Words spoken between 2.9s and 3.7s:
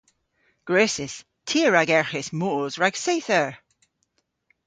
seyth eur.